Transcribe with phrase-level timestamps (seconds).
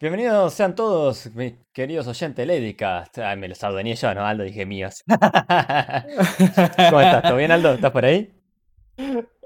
[0.00, 3.18] Bienvenidos sean todos, mis queridos oyentes Ladycast.
[3.18, 4.24] Ay, me los adueñé yo, ¿no?
[4.24, 5.04] Aldo, dije míos.
[5.06, 5.20] ¿Cómo
[7.00, 7.22] estás?
[7.22, 7.74] ¿Todo bien, Aldo?
[7.74, 8.32] ¿Estás por ahí?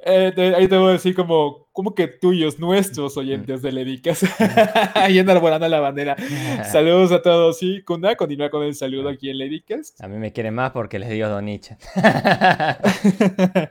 [0.07, 4.25] Eh, te- ahí te voy a decir como, como que tuyos, nuestros oyentes de Ledicas.
[4.95, 6.15] ahí enarbolando la bandera.
[6.71, 7.59] Saludos a todos.
[7.59, 9.95] Sí, Kunda, continúa con el saludo aquí en Ledicas.
[10.01, 11.77] A mí me quieren más porque les digo Don Nietzsche.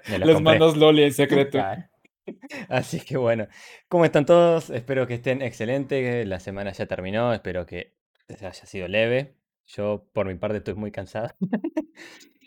[0.10, 0.42] Los Les compré.
[0.42, 1.52] mandos Loli en secreto.
[1.60, 1.84] Claro.
[2.70, 3.48] Así que bueno,
[3.88, 4.70] ¿cómo están todos?
[4.70, 6.28] Espero que estén excelentes.
[6.28, 7.96] La semana ya terminó, espero que
[8.30, 9.36] haya sido leve.
[9.66, 11.30] Yo por mi parte estoy muy cansado.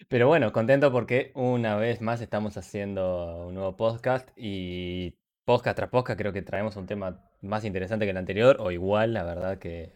[0.08, 5.90] Pero bueno, contento porque una vez más estamos haciendo un nuevo podcast y podcast tras
[5.90, 9.58] podcast creo que traemos un tema más interesante que el anterior o igual, la verdad
[9.58, 9.94] que,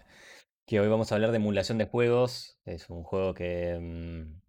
[0.66, 2.58] que hoy vamos a hablar de emulación de juegos.
[2.64, 3.78] Es un juego que...
[3.80, 4.39] mm,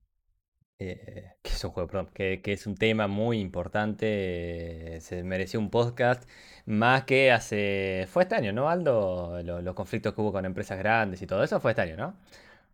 [0.84, 5.24] eh, que es un juego, perdón, que, que es un tema muy importante, eh, se
[5.24, 6.24] mereció un podcast,
[6.66, 9.42] más que hace, fue este año, ¿no, Aldo?
[9.44, 12.16] Lo- los conflictos que hubo con empresas grandes y todo eso fue este año, ¿no?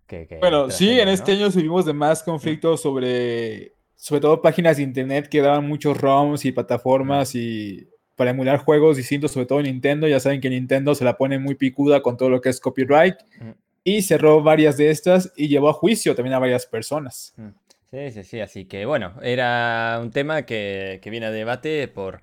[0.06, 1.38] Que, que Bueno, sí, en este ¿no?
[1.40, 6.46] año subimos de más conflictos sobre, sobre todo páginas de internet que daban muchos ROMs
[6.46, 10.08] y plataformas y para emular juegos distintos, sobre todo Nintendo.
[10.08, 13.16] Ya saben que Nintendo se la pone muy picuda con todo lo que es copyright
[13.42, 13.52] Mm.
[13.84, 17.34] y cerró varias de estas y llevó a juicio también a varias personas.
[17.38, 17.48] Mm.
[17.90, 22.22] Sí, sí, sí, así que bueno, era un tema que, que viene a debate por,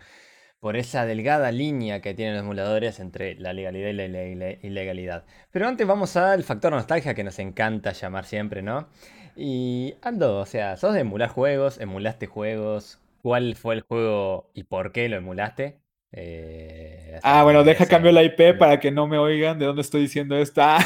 [0.61, 5.25] por esa delgada línea que tienen los emuladores entre la legalidad y la ile- ilegalidad.
[5.51, 8.89] Pero antes vamos al factor nostalgia que nos encanta llamar siempre, ¿no?
[9.37, 11.81] Y Ando, o sea, ¿sos de emular juegos?
[11.81, 13.01] ¿Emulaste juegos?
[13.23, 15.81] ¿Cuál fue el juego y por qué lo emulaste?
[16.17, 20.03] Eh, Ah, bueno, deja cambio la IP para que no me oigan de dónde estoy
[20.03, 20.61] diciendo esto.
[20.63, 20.79] Ah.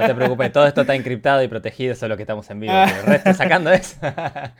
[0.00, 2.72] No te preocupes, todo esto está encriptado y protegido, solo que estamos en vivo.
[2.74, 2.86] Ah.
[2.88, 3.96] pero el resto sacando eso.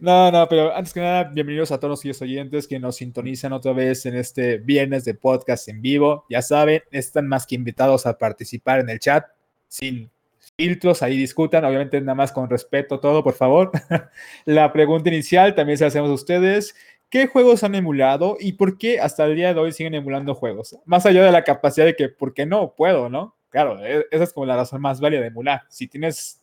[0.00, 3.72] No, no, pero antes que nada, bienvenidos a todos los oyentes que nos sintonizan otra
[3.72, 6.24] vez en este viernes de podcast en vivo.
[6.30, 9.26] Ya saben, están más que invitados a participar en el chat
[9.66, 10.08] sin
[10.56, 13.72] filtros, ahí discutan, obviamente nada más con respeto todo, por favor.
[14.44, 16.76] La pregunta inicial también se la hacemos a ustedes.
[17.12, 20.78] ¿Qué juegos han emulado y por qué hasta el día de hoy siguen emulando juegos?
[20.86, 22.74] Más allá de la capacidad de que, ¿por qué no?
[22.74, 23.36] Puedo, ¿no?
[23.50, 25.60] Claro, e- esa es como la razón más válida de emular.
[25.68, 26.42] Si tienes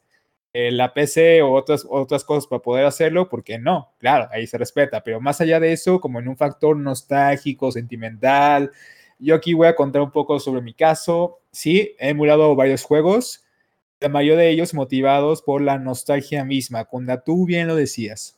[0.53, 3.95] eh, la PC o otras, otras cosas para poder hacerlo, ¿por qué no?
[3.97, 8.69] Claro, ahí se respeta, pero más allá de eso, como en un factor nostálgico, sentimental,
[9.17, 11.39] yo aquí voy a contar un poco sobre mi caso.
[11.51, 13.43] Sí, he emulado varios juegos,
[13.99, 18.35] la mayoría de ellos motivados por la nostalgia misma, cuando tú bien lo decías.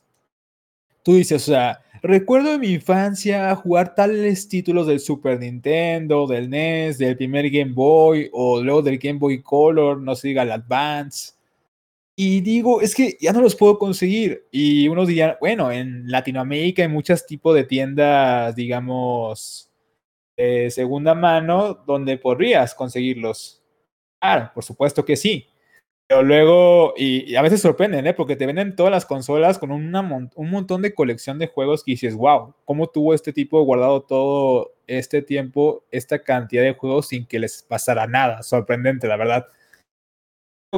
[1.02, 6.50] Tú dices, o sea, recuerdo en mi infancia jugar tales títulos del Super Nintendo, del
[6.50, 10.52] NES, del primer Game Boy o luego del Game Boy Color, no se diga el
[10.52, 11.34] Advance.
[12.14, 14.46] Y digo, es que ya no los puedo conseguir.
[14.50, 19.70] Y unos dirían, bueno, en Latinoamérica hay muchos tipos de tiendas, digamos,
[20.36, 23.62] de segunda mano donde podrías conseguirlos.
[24.20, 25.46] Claro, por supuesto que sí.
[26.08, 28.14] Pero luego, y, a veces sorprenden, ¿eh?
[28.14, 30.00] Porque te venden todas las consolas con una
[30.34, 34.74] un montón de colección de juegos que dices, wow, ¿cómo tuvo este tipo guardado todo
[34.86, 38.42] este tiempo, esta cantidad de juegos sin que les pasara nada?
[38.42, 39.46] Sorprendente, la verdad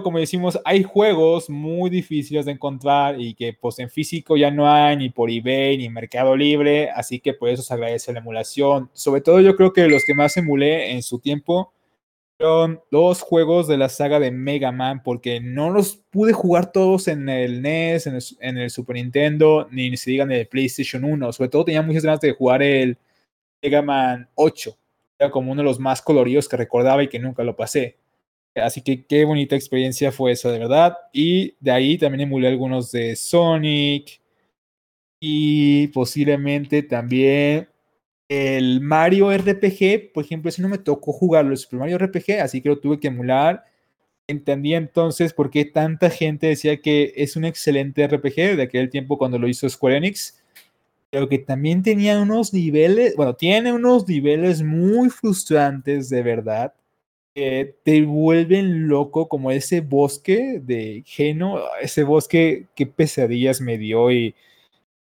[0.02, 4.68] como decimos, hay juegos muy difíciles de encontrar y que pues en físico ya no
[4.68, 8.90] hay ni por eBay ni Mercado Libre, así que por eso se agradece la emulación.
[8.92, 11.73] Sobre todo yo creo que los que más emulé en su tiempo
[12.44, 17.08] fueron los juegos de la saga de Mega Man, porque no los pude jugar todos
[17.08, 21.32] en el NES, en el, Super Nintendo, ni se digan en el PlayStation 1.
[21.32, 22.98] Sobre todo tenía muchas ganas de jugar el
[23.62, 24.76] Mega Man 8.
[25.18, 27.96] Era como uno de los más coloridos que recordaba y que nunca lo pasé.
[28.54, 30.98] Así que qué bonita experiencia fue esa, de verdad.
[31.14, 34.20] Y de ahí también emulé algunos de Sonic.
[35.18, 37.68] Y posiblemente también
[38.28, 42.60] el Mario RPG, por ejemplo, ese no me tocó jugarlo, el Super Mario RPG, así
[42.60, 43.64] que lo tuve que emular.
[44.26, 49.18] Entendí entonces por qué tanta gente decía que es un excelente RPG de aquel tiempo
[49.18, 50.42] cuando lo hizo Square Enix,
[51.10, 56.74] pero que también tenía unos niveles, bueno, tiene unos niveles muy frustrantes de verdad
[57.34, 64.12] que te vuelven loco como ese bosque de Geno, ese bosque que pesadillas me dio
[64.12, 64.34] y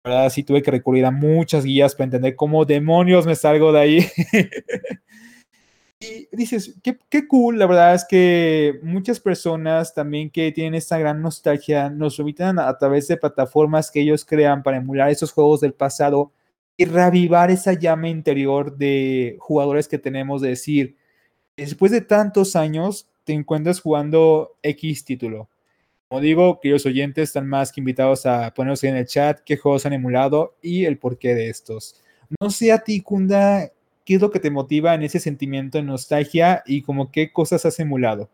[0.03, 3.79] verdad sí tuve que recurrir a muchas guías para entender cómo demonios me salgo de
[3.79, 4.07] ahí.
[5.99, 10.97] y dices, qué, qué cool, la verdad es que muchas personas también que tienen esta
[10.97, 15.31] gran nostalgia nos invitan a, a través de plataformas que ellos crean para emular esos
[15.31, 16.31] juegos del pasado
[16.75, 20.97] y reavivar esa llama interior de jugadores que tenemos de decir,
[21.55, 25.49] después de tantos años te encuentras jugando X título.
[26.13, 29.87] Como digo, queridos oyentes, están más que invitados a ponerse en el chat qué juegos
[29.87, 31.99] han emulado y el porqué de estos.
[32.39, 33.71] No sé a ti, Kunda,
[34.05, 37.65] ¿qué es lo que te motiva en ese sentimiento de nostalgia y como qué cosas
[37.65, 38.29] has emulado?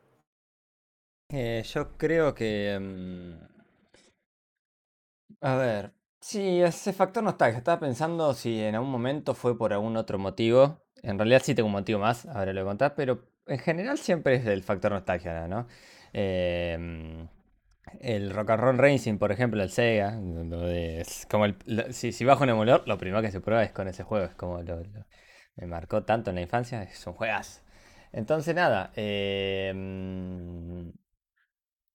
[1.30, 2.78] Eh, yo creo que...
[2.82, 3.36] mm,
[5.40, 7.60] a ver, sí, ese factor nostalgia.
[7.60, 10.82] Estaba pensando si en algún momento fue por algún otro motivo.
[11.02, 13.98] En realidad sí tengo un motivo más, ahora lo voy a contar, pero en general
[13.98, 15.66] siempre es el factor nostalgia, ¿no?
[16.12, 17.30] Em,
[18.02, 20.20] el Rock and Roll Racing, por ejemplo, el Sega,
[20.70, 21.58] es como el-
[21.94, 24.36] si, si bajo un emulador, lo primero que se prueba es con ese juego, es
[24.36, 24.82] como lo,
[25.56, 27.62] me marcó tanto en la infancia, es un juegazo.
[28.12, 30.92] Entonces nada, em,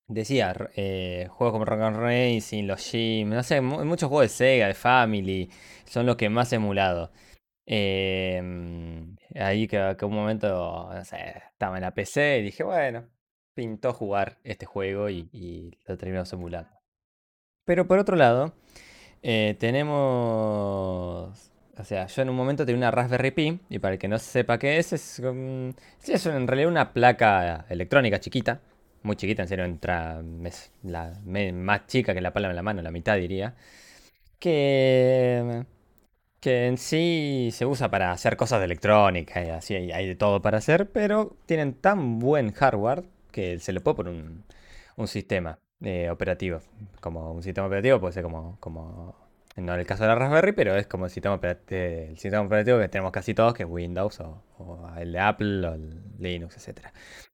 [0.07, 4.29] decía, eh, juegos como Rock and Racing, los Gym, no sé, mu- muchos juegos de
[4.37, 5.51] Sega, de Family,
[5.87, 7.13] son los que más he emulado.
[7.67, 11.17] Em, ahí que, que un momento, no sé,
[11.53, 13.09] estaba en la PC y dije, bueno,
[13.55, 16.71] pintó jugar este juego y, lo terminamos emulando.
[17.65, 18.55] Pero por otro lado,
[19.23, 21.51] eh, tenemos...
[21.77, 24.19] O sea, yo en un momento tenía una Raspberry Pi, y para el que no
[24.19, 25.21] sepa qué es, es,
[26.07, 28.61] es en realidad una placa electrónica chiquita,
[29.03, 30.71] muy chiquita, en serio, entra, es
[31.53, 33.57] más chica que la palma en la mano, la mitad diría,
[34.39, 35.65] que
[36.45, 40.43] que en sí se usa para hacer cosas de electrónica y así hay de todo
[40.43, 43.05] para hacer, pero tienen tan buen hardware
[43.35, 44.45] que se le puede poner un,
[44.97, 46.61] un sistema eh, operativo.
[47.01, 49.17] Como un sistema operativo puede ser como, como,
[49.57, 53.13] no en el caso de la Raspberry, pero es como el sistema operativo, que tenemos
[53.13, 54.43] casi todos, que es Windows o,
[54.99, 56.93] el de Apple o el Linux, etcétera.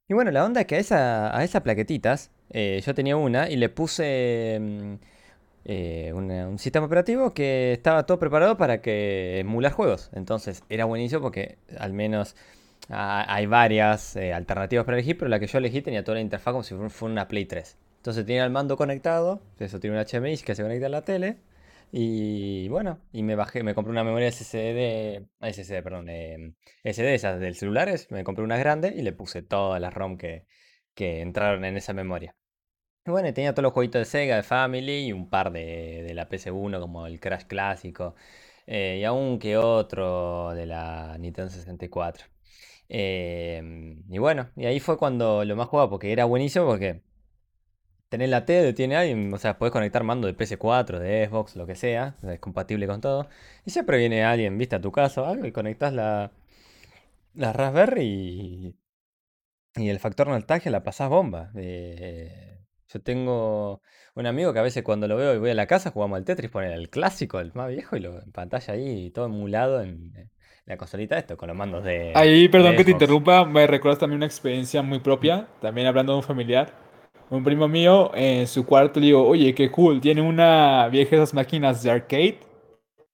[0.09, 3.49] Y bueno, la onda es que a esa, a esas plaquetitas, eh, yo tenía una
[3.51, 4.59] y le puse...
[4.61, 4.95] mm,
[5.67, 10.11] eh, un sistema operativo que estaba todo preparado para que emular juegos.
[10.15, 12.35] Entonces era buenísimo porque al menos
[12.91, 16.21] ah, hay varias eh, alternativas para elegir, pero la que yo elegí tenía toda la
[16.23, 17.79] interfaz como si fu- fuera una Play 3.
[17.99, 21.37] Entonces tenía el mando conectado, eso tiene un HDMI que se conecta a la tele.
[21.93, 26.55] Y bueno, y me bajé, me compré una memoria SSD, ah, SSD, perdón, eh,
[26.85, 30.47] SD esas del celulares, me compré una grande y le puse todas las ROM que,
[30.95, 32.37] que entraron en esa memoria.
[33.07, 36.15] Y Bueno, tenía todos los jueguitos de Sega, de Family y un par de, de
[36.15, 38.15] la PS1 como el Crash clásico
[38.67, 42.27] eh, y aún que otro de la Nintendo 64.
[42.93, 47.03] Em, y bueno, y ahí fue cuando lo más jugaba porque era buenísimo porque
[48.09, 51.67] tenés la tele, tiene alguien, o sea, podés conectar mando de PS4, de Xbox, lo
[51.67, 53.29] que sea, es compatible con todo.
[53.65, 56.33] Y siempre viene alguien, viste, a tu casa algo y conectás la,
[57.35, 58.77] la Raspberry
[59.77, 61.51] y el factor nostalgia la pasás bomba.
[61.57, 62.59] Eh,
[62.89, 63.83] yo tengo
[64.15, 66.25] un amigo que a veces cuando lo veo y voy a la casa jugamos al
[66.25, 70.31] Tetris, pone el clásico, el más viejo, y lo en pantalla ahí, todo emulado en
[70.71, 73.99] la consolita esto, con los mandos de, Ahí, perdón de que te interrumpa, me recuerdas
[73.99, 76.73] también una experiencia muy propia, también hablando de un familiar.
[77.29, 81.35] Un primo mío en su cuarto le digo, oye, qué cool, tiene una vieja esas
[81.35, 82.39] máquinas de arcade,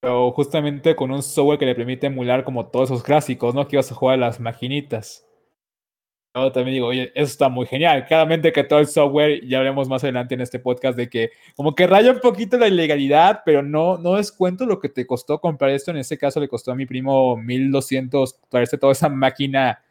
[0.00, 3.66] pero justamente con un software que le permite emular como todos esos clásicos, ¿no?
[3.66, 5.25] Que ibas a jugar a las maquinitas.
[6.36, 8.04] También digo, oye, eso está muy genial.
[8.04, 11.74] Claramente que todo el software, ya hablaremos más adelante en este podcast de que como
[11.74, 15.70] que raya un poquito la ilegalidad, pero no, no descuento lo que te costó comprar
[15.70, 15.90] esto.
[15.90, 19.82] En este caso le costó a mi primo 1200 traerse toda esa máquina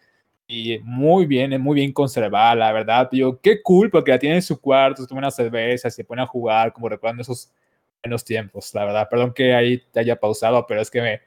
[0.47, 3.09] y muy bien, muy bien conservada, la verdad.
[3.11, 6.21] Digo, qué cool, porque la tiene en su cuarto, se toma una cerveza, se pone
[6.21, 7.51] a jugar, como recordando esos
[8.03, 9.07] buenos tiempos, la verdad.
[9.09, 11.21] Perdón que ahí te haya pausado, pero es que me,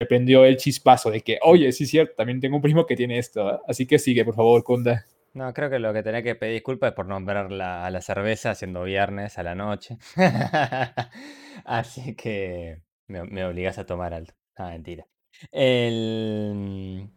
[0.00, 2.96] me prendió el chispazo de que, oye, sí es cierto, también tengo un primo que
[2.96, 3.50] tiene esto.
[3.54, 3.58] ¿eh?
[3.68, 5.04] Así que sigue, por favor, Kunda.
[5.32, 8.00] No, creo que lo que tenés que pedir disculpas es por nombrar la, a la
[8.00, 9.98] cerveza siendo viernes a la noche.
[11.64, 14.34] Así que me, me obligás a tomar alto.
[14.56, 15.06] Ah, mentira.
[15.52, 17.10] El...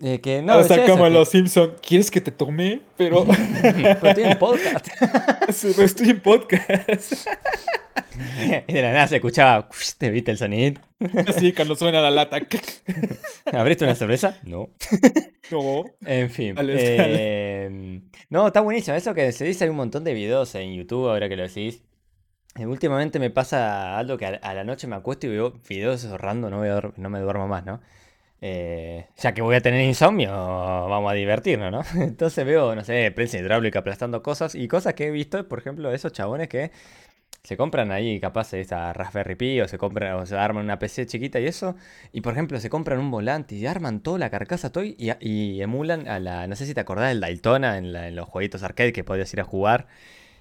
[0.00, 2.80] eh, que no, o sea, eso, como en que- los Simpsons, ¿quieres que te tome?
[2.96, 3.26] Pero,
[3.62, 4.88] Pero estoy en podcast.
[5.76, 7.26] Pero estoy en podcast.
[8.66, 10.80] Y de la nada se escuchaba, ¿te viste el sonido?
[11.26, 12.38] Así, cuando suena la lata.
[13.52, 14.38] ¿Abriste una cerveza?
[14.44, 14.70] No.
[15.50, 15.84] No.
[16.04, 16.54] En fin.
[16.54, 16.96] Dale, dale.
[16.96, 18.00] eh,
[18.30, 18.96] no, está buenísimo.
[18.96, 21.82] Eso que se dice, hay un montón de videos en YouTube, ahora que lo decís.
[22.56, 26.50] Eh, últimamente me pasa algo que a, la noche me acuesto y veo videos ahorrando,
[26.50, 27.80] no, a no me duermo más, ¿no?
[28.44, 32.02] Eh, ya que voy a tener insomnio, vamos a divertirnos, ¿no?
[32.02, 35.92] Entonces veo, no sé, prensa hidráulica aplastando cosas y cosas que he visto, por ejemplo,
[35.92, 36.72] esos chabones que
[37.42, 41.06] se compran ahí capaz esta Raspberry Pi o se compran o se arman una PC
[41.06, 41.74] chiquita y eso.
[42.12, 45.60] Y por ejemplo se compran un volante y arman toda la carcasa toy y, y
[45.60, 46.46] emulan a la.
[46.46, 49.32] No sé si te acordás del Daytona en, la- en los jueguitos arcade que podías
[49.34, 49.86] ir a jugar.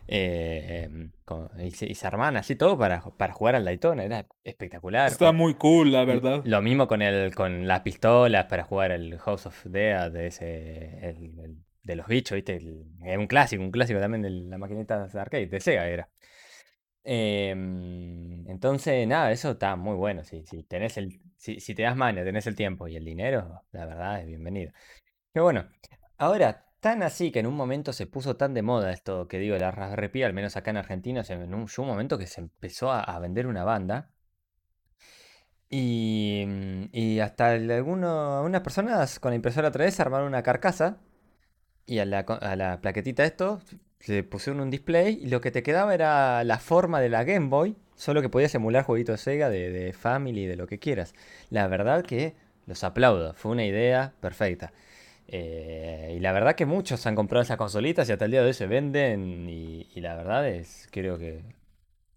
[0.07, 4.03] eh, em, con- y, se, y se arman así todo para, para jugar al Daytona.
[4.03, 5.07] Era espectacular.
[5.11, 6.41] Está O- muy cool, la verdad.
[6.43, 10.99] lo mismo con el, con las pistolas para jugar el House of Dead, de ese,
[11.09, 12.57] el- el- de los bichos, ¿viste?
[12.57, 12.85] El-
[13.17, 16.09] un clásico, un clásico también de la maquinita de arcade, de Sega era.
[17.03, 20.23] Em, entonces, nada, eso está muy bueno.
[20.23, 24.27] Si, el, si, te das mano, tenés el tiempo y el dinero, la verdad es
[24.27, 24.71] bienvenido.
[25.33, 25.67] Pero bueno,
[26.17, 29.57] ahora, tan así que en un momento se puso tan de moda esto que digo,
[29.57, 33.19] la Raspberry Pi, al menos acá en Argentina, en un, momento que se empezó a,
[33.19, 34.11] vender una banda.
[35.69, 40.99] Y, mm, hasta algunas personas con la impresora 3D armaron una carcasa
[41.85, 43.61] y a la, a la plaquetita esto
[44.07, 47.47] le pusieron un display y lo que te quedaba era la forma de la Game
[47.49, 51.13] Boy, solo que podías emular jueguitos Sega, de, de Family, de lo que quieras.
[51.49, 52.35] La verdad que
[52.67, 54.73] los aplaudo, fue una idea perfecta.
[55.27, 58.47] Eh, y la verdad que muchos han comprado esas consolitas y hasta el día de
[58.47, 61.43] hoy se venden y, la verdad es, creo que,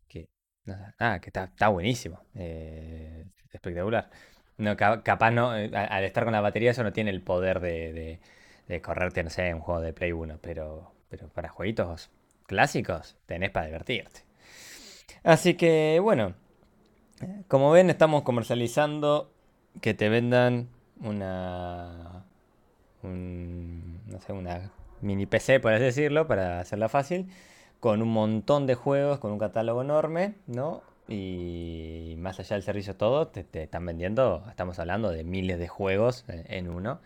[0.09, 0.29] que,
[0.67, 2.21] nada, que está, está buenísimo.
[2.35, 4.11] eh, espectacular.
[4.59, 7.61] No, ca- capaz no, eh, al estar con la batería eso no tiene el poder
[7.61, 8.21] de, de-
[8.69, 12.11] de correrte, no sé, un juego de Play 1, pero, pero para jueguitos
[12.47, 14.23] clásicos tenés para divertirte.
[15.23, 16.35] Así que bueno,
[17.49, 19.31] como ven estamos comercializando
[19.81, 20.69] que te vendan
[21.01, 22.25] una,
[23.03, 24.71] un- no sé, una
[25.01, 27.29] mini PC, por así decirlo, para hacerla fácil,
[27.81, 30.83] con un montón de juegos, con un catálogo enorme, ¿no?
[31.09, 35.69] Y más allá del servicio todo, te, te están vendiendo, estamos hablando de miles de
[35.69, 37.01] juegos en, en uno.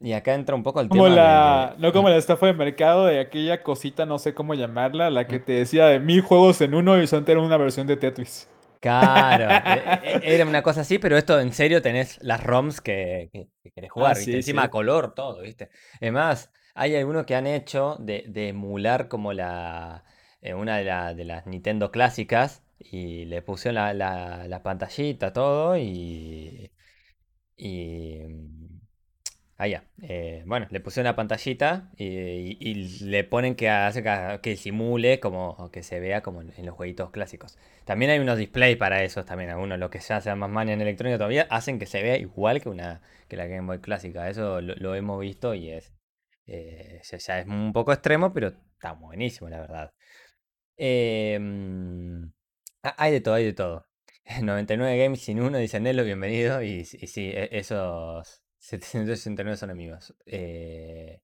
[0.00, 2.46] Y acá entra un poco el Como tema de, la, de- no como la estafa
[2.46, 6.20] de mercado de aquella cosita, no sé cómo llamarla, la que te decía de mil
[6.20, 8.48] juegos en uno y son era una versión de Tetris.
[8.80, 13.30] Claro, e- e- era una cosa así, pero esto en serio tenés las ROMs que,
[13.32, 14.36] que- que querés Ah, jugar, ¿viste?
[14.42, 15.70] sí, Encima a color, todo, ¿viste?
[16.00, 20.04] Además, hay algunos que han hecho de, de emular como la
[20.42, 25.32] eh, una de, la- de las Nintendo clásicas y le pusieron la, la, la pantallita,
[25.32, 26.70] todo y,
[27.56, 28.20] y
[29.58, 29.82] mm, Ah.
[30.02, 34.02] Eh, bueno, le puse una pantallita y, le ponen que hace
[34.42, 37.58] que, simule como que se vea como en, los jueguitos clásicos.
[37.84, 39.50] También hay unos displays para esos también.
[39.50, 42.60] Algunos, los que ya sean más manes en electrónica todavía, hacen que se vea igual
[42.60, 44.28] que una que la Game Boy clásica.
[44.28, 45.92] Eso lo, hemos visto y es
[46.46, 49.92] eh, ya, es un poco extremo, pero está buenísimo, la verdad.
[50.78, 52.24] Mm,
[52.82, 53.86] ah, hay de todo, hay de todo.
[54.42, 56.62] 99 Games sin uno, dice Nelo, bienvenido.
[56.62, 60.14] Y, y sí, e- esos 769 son amigos.
[60.26, 61.20] Eh,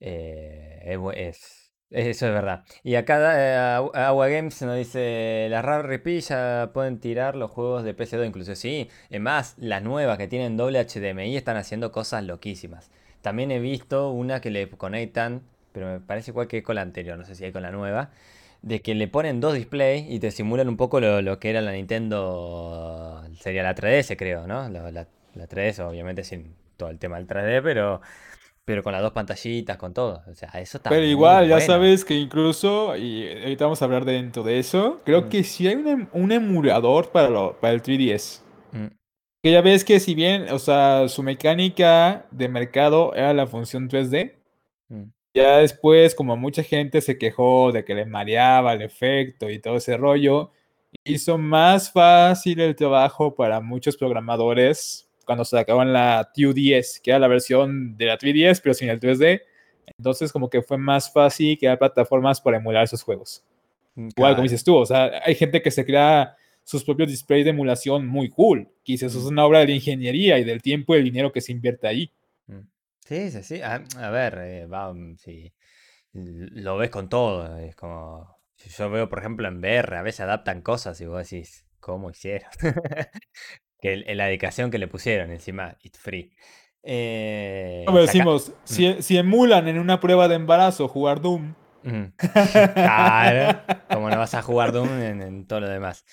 [0.00, 2.64] eh, es, es- eso es verdad.
[2.82, 7.50] Y acá eh, Agu- Agua Games nos dice, las Raspberry Pi ya pueden tirar los
[7.50, 8.54] juegos de PC2 incluso.
[8.56, 12.90] Sí, es más, las nuevas que tienen doble HDMI están haciendo cosas loquísimas.
[13.22, 15.42] También he visto una que le conectan,
[15.72, 18.10] pero me parece igual que con la anterior, no sé si hay con la nueva,
[18.62, 21.60] de que le ponen dos displays y te simulan un poco lo, lo que era
[21.60, 24.68] la Nintendo, sería la 3DS creo, ¿no?
[24.68, 28.00] La, la, la 3DS obviamente sin todo el tema del 3D, pero,
[28.64, 30.22] pero con las dos pantallitas, con todo.
[30.30, 34.04] O sea, eso está Pero igual, ya sabes que incluso, y ahorita vamos a hablar
[34.04, 37.74] dentro de eso, creo Mm, que sí hay un, em- un emulador para, lo- para
[37.74, 38.40] el 3DS.
[38.72, 38.86] mm,
[39.42, 43.88] Que ya ves que si bien, o sea, su mecánica de mercado era la función
[43.88, 44.36] 3D,
[44.88, 45.02] mm,
[45.34, 49.76] ya después, como mucha gente se quejó de que le mareaba el efecto y todo
[49.76, 50.52] ese rollo,
[51.04, 57.28] hizo más fácil el trabajo para muchos programadores cuando sacaban la 2DS, que era la
[57.28, 59.42] versión de la 3DS, pero sin el 3D.
[59.98, 63.44] Entonces, como que fue más fácil crear plataformas para emular esos juegos.
[63.94, 67.44] mm, Igual, como dices tú, o sea, hay gente que se crea sus propios displays
[67.44, 68.68] de emulación muy cool.
[68.82, 71.40] Quizás eso es Mm, una obra de ingeniería y del tiempo y el dinero que
[71.40, 72.10] se invierte ahí.
[72.46, 72.60] mm.
[73.00, 73.60] Sí, sí, sí.
[73.62, 75.52] A, a ver, eh, va, mm, sí.
[76.12, 77.58] Lo ves con todo.
[77.58, 78.36] Es como.
[78.78, 82.48] Yo veo, por ejemplo, en VR, a veces adaptan cosas y vos decís, ¿cómo hicieron?
[83.84, 86.30] Que el- la dedicación que le pusieron encima, it's free.
[86.82, 92.04] Eh, decimos, Mm, si, si emulan en una prueba de embarazo jugar Doom, mm.
[92.74, 93.60] Claro,
[93.90, 96.04] como no vas a jugar Doom en, en todo lo demás.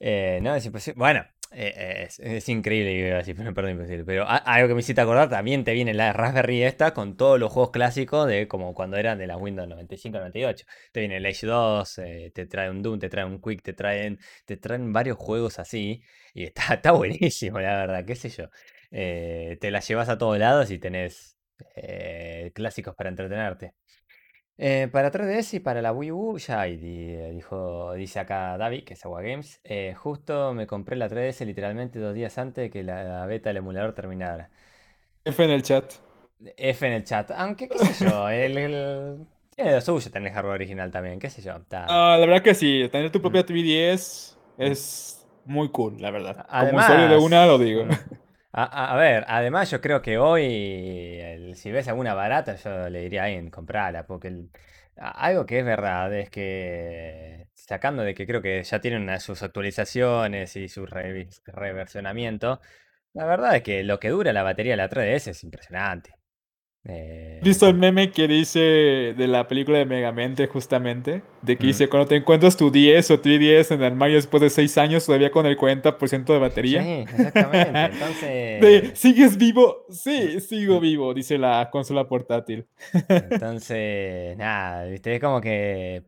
[0.00, 0.98] Eh, no, es imposible.
[0.98, 4.04] Bueno, eh, es, es increíble, iba a decir, pero imposible.
[4.04, 7.52] Pero algo que me hiciste acordar, también te viene la Raspberry esta con todos los
[7.52, 10.66] juegos clásicos de como cuando eran de la Windows 95, 98.
[10.92, 13.72] Te viene el Age 2, eh, te trae un Doom, te trae un Quick, te
[13.72, 16.02] traen, te traen varios juegos así.
[16.34, 18.48] Y está, está buenísimo, la verdad, qué sé yo.
[18.90, 21.36] Eh, te las llevas a todos lados y tenés
[22.54, 23.74] clásicos para entretenerte.
[24.64, 28.84] Eh, para 3DS y para la Wii U ya hay, di- dijo, dice acá David,
[28.84, 29.60] que es Agua Games.
[29.64, 33.56] eh, justo me compré la 3DS literalmente dos días antes de que la beta del
[33.56, 34.50] emulador terminara.
[35.24, 35.92] F en el chat.
[36.56, 39.26] F en el chat, aunque qué sé yo, el, el-
[39.56, 41.56] tiene lo suyo tener hardware original también, qué sé yo.
[41.56, 44.62] está- Ah, la verdad que sí, tener tu Mm, propia 3DS mm.
[44.62, 46.46] es muy cool, la verdad.
[46.60, 47.84] Como usuario de una lo digo.
[48.52, 53.24] A, ver, además yo creo que hoy, si ves alguna barata, yo le diría a
[53.26, 54.46] alguien, comprala, porque
[54.96, 60.56] algo que es verdad es que, sacando de que creo que ya tienen sus actualizaciones
[60.56, 62.60] y su reversionamiento,
[63.14, 66.14] la verdad es que lo que dura la batería de la 3DS es impresionante.
[66.84, 68.58] Eh, ¿Visto el meme que dice
[69.16, 71.22] de la película de Megamente, justamente?
[71.40, 74.40] De que mm, dice, cuando te encuentras tu 10 o 3DS en el armario después
[74.40, 77.00] de 6 años, todavía con el 40% de sí, batería.
[77.02, 77.72] exactamente.
[78.22, 79.86] De, Entonces, ¿sigues vivo?
[79.90, 82.66] Sí, sigo vivo, dice la consola portátil.
[83.08, 85.14] entonces, nada, ¿viste?
[85.14, 86.04] Es como que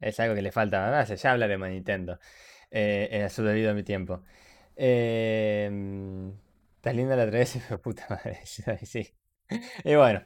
[0.00, 1.00] es algo que le falta.
[1.00, 2.18] Ah, ya hablaremos de Nintendo
[2.70, 4.22] eh, a su debido a mi tiempo.
[4.76, 6.30] Eh, mm,
[6.76, 9.14] está linda la 3DS, pero puta madre, sí.
[9.84, 10.22] Y bueno,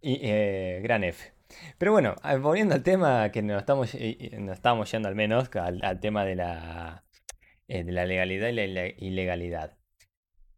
[0.00, 1.32] y, eh, gran F.
[1.78, 5.14] Pero bueno, ah, volviendo al tema que nos estamos, y- y nos estábamos yendo al
[5.14, 7.04] menos, al, al tema de la,
[7.68, 9.76] eh, de la legalidad y la ile- ilegalidad.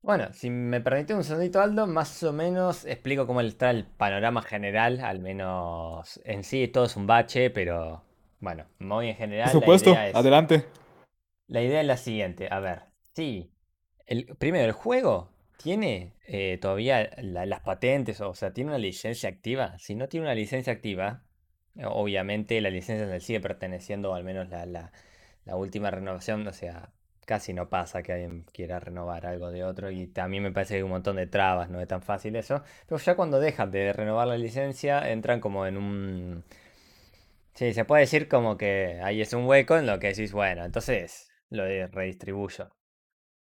[0.03, 4.41] Bueno, si me permite un segundito, Aldo, más o menos explico cómo está el panorama
[4.43, 8.03] general, al menos en sí todo es un bache, pero
[8.41, 10.65] bueno, muy en Por general la supuesto, idea es, adelante.
[11.49, 12.83] la idea es la siguiente, a ver,
[13.15, 13.53] sí,
[14.07, 15.30] el, primero, el juego
[15.63, 19.79] tiene eh, todavía la- las patentes, o sea, tiene una licencia activa.
[19.79, 21.23] Si no tiene una licencia activa,
[21.77, 24.93] eh, obviamente la licencia le sigue perteneciendo, al menos la, la-
[25.57, 26.91] última renovación, o sea,
[27.27, 30.79] casi no pasa que alguien quiera renovar algo de otro y también me parece que
[30.79, 32.63] hay un montón de trabas, no es tan fácil eso.
[32.89, 36.45] Pero ya cuando dejan de renovar la licencia, entran como en un...
[37.55, 40.65] Sí, se puede decir como que ahí es un hueco en lo que decís, bueno,
[40.65, 42.71] entonces lo redistribuyo.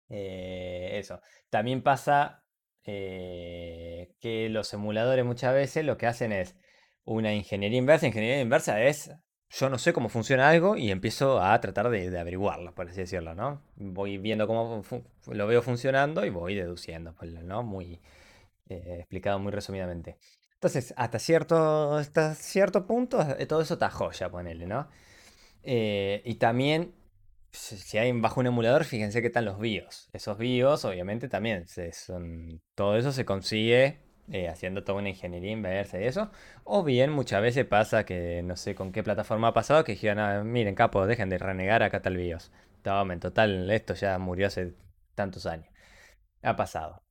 [0.09, 1.21] Eh, eso.
[1.51, 2.45] También pasa
[2.85, 6.57] eh, que los emuladores muchas veces lo que hacen es
[7.05, 8.07] una ingeniería inversa.
[8.07, 9.11] Ingeniería inversa es,
[9.51, 13.01] yo no sé cómo funciona algo y empiezo a tratar de, de averiguarlo, por así
[13.01, 13.63] decirlo, ¿no?
[13.77, 14.83] Voy viendo cómo
[15.27, 17.63] lo veo funcionando y voy deduciendo, ¿no?
[17.63, 18.01] Muy
[18.69, 20.19] eh, explicado muy resumidamente.
[20.55, 24.89] Entonces, hasta cierto, hasta cierto punto, todo eso está joya, ponele, ¿no?
[25.63, 26.95] Y también,
[27.53, 30.11] si hay bajo un emulador, fíjense que están los BIOS.
[30.13, 31.65] Esos BIOS, obviamente, también
[32.75, 33.99] todo eso se consigue
[34.31, 36.31] eh, haciendo toda una ingeniería inversa y eso.
[36.65, 40.19] O bien, muchas veces pasa que, no sé con qué plataforma ha pasado, que dijeron,
[40.21, 42.51] "Ah, miren, capo, dejen de renegar, acá el BIOS.
[43.11, 44.75] En total, esto ya murió hace
[45.15, 45.69] tantos años.
[46.43, 47.03] Ha pasado.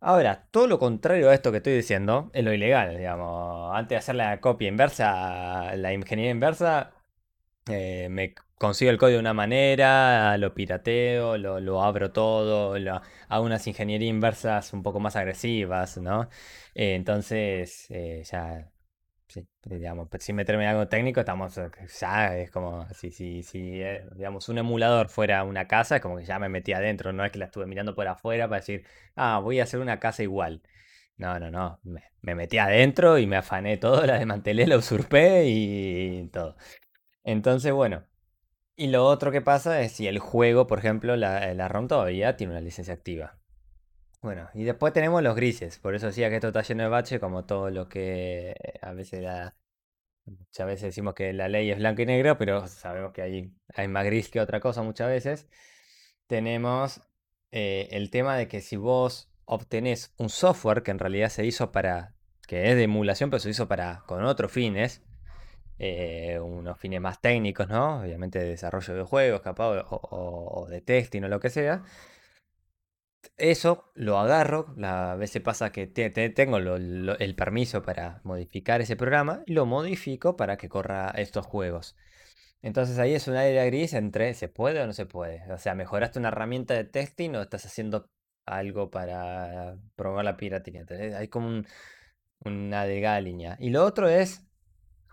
[0.00, 3.74] Ahora, todo lo contrario a esto que estoy diciendo es lo ilegal, digamos.
[3.76, 6.92] Antes de hacer la copia inversa, la ingeniería inversa,
[7.68, 13.00] eh, me consigo el código de una manera, lo pirateo, lo, lo abro todo, lo-
[13.28, 16.28] hago unas ingenierías inversas un poco más agresivas, ¿no?
[16.74, 18.70] Eh, entonces, eh, ya,
[19.64, 21.70] digamos, sin meterme en algo técnico, estamos, eh,
[22.00, 23.80] ya es como, si, si, si,
[24.14, 27.32] digamos, un emulador fuera una casa, es como que ya me metí adentro, no es
[27.32, 28.84] que la estuve mirando por afuera para decir,
[29.16, 30.62] ah, voy a hacer una casa igual.
[31.16, 35.44] No, no, no, me, me metí adentro y me afané todo, la desmantelé, la usurpé
[35.46, 36.56] y todo.
[37.24, 38.04] Entonces, bueno.
[38.82, 42.54] Y lo otro que pasa es si el juego, por ejemplo, la, ROM todavía tiene
[42.54, 43.38] una licencia activa.
[44.20, 45.78] Bueno, y después tenemos los grises.
[45.78, 49.22] Por eso decía que esto está lleno de bache, como todo lo que a veces
[49.22, 49.54] la-
[50.26, 53.86] muchas veces decimos que la ley es blanco y negro, pero sabemos que hay, hay
[53.86, 55.46] más gris que otra cosa muchas veces.
[56.26, 57.02] Tenemos
[57.52, 61.70] eh, el tema de que si vos obtenés un software que en realidad se hizo
[61.70, 62.16] para,
[62.48, 65.02] que es de emulación, pero se hizo para, con otros fines,
[65.82, 68.00] eh, unos fines más técnicos, ¿no?
[68.02, 71.82] Obviamente de desarrollo de juegos, capaz, o, de testing o lo que sea.
[73.36, 78.96] Eso lo agarro, a veces pasa que te- te- tengo el permiso para modificar ese
[78.96, 81.96] programa y lo modifico para que corra estos juegos.
[82.62, 85.50] Entonces ahí es un área gris entre se puede o no se puede.
[85.52, 88.10] O sea, ¿mejoraste una herramienta de testing o estás haciendo
[88.46, 90.84] algo para promover la piratería?
[91.18, 91.66] Hay como un-
[92.44, 93.56] una delgada línea.
[93.60, 94.46] Y lo otro es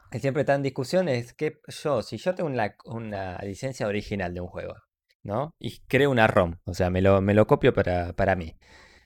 [0.10, 4.34] que siempre está en discusión es que yo, si yo tengo una, una licencia original
[4.34, 4.76] de un juego,
[5.24, 5.52] ¿no?
[5.60, 8.56] Y creo una ROM, o sea, me lo, me lo copio para, para mí.